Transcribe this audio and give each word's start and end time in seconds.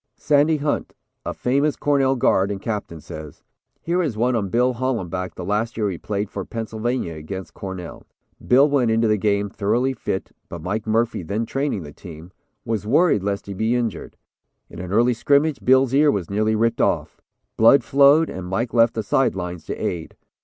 Sandy 0.17 0.57
Hunt, 0.57 0.95
a 1.23 1.31
famous 1.31 1.75
Cornell 1.75 2.15
guard 2.15 2.49
and 2.49 2.59
captain, 2.59 2.99
says: 3.01 3.43
"Here 3.83 4.01
is 4.01 4.17
one 4.17 4.35
on 4.35 4.49
Bill 4.49 4.73
Hollenback, 4.73 5.35
the 5.35 5.45
last 5.45 5.77
year 5.77 5.91
he 5.91 5.99
played 5.99 6.27
for 6.31 6.43
Pennsylvania 6.43 7.13
against 7.13 7.53
Cornell. 7.53 8.07
Bill 8.47 8.67
went 8.67 8.89
into 8.89 9.07
the 9.07 9.19
game, 9.19 9.47
thoroughly 9.47 9.93
fit, 9.93 10.31
but 10.49 10.63
Mike 10.63 10.87
Murphy, 10.87 11.21
then 11.21 11.45
training 11.45 11.83
the 11.83 11.93
team, 11.93 12.31
was 12.65 12.87
worried 12.87 13.21
lest 13.21 13.45
he 13.45 13.53
be 13.53 13.75
injured. 13.75 14.17
In 14.71 14.79
an 14.79 14.91
early 14.91 15.13
scrimmage 15.13 15.59
Bill's 15.63 15.93
ear 15.93 16.09
was 16.09 16.31
nearly 16.31 16.55
ripped 16.55 16.81
off. 16.81 17.21
Blood 17.55 17.83
flowed 17.83 18.27
and 18.27 18.47
Mike 18.47 18.73
left 18.73 18.95
the 18.95 19.03
side 19.03 19.35
lines 19.35 19.65
to 19.65 19.75
aid. 19.75 20.15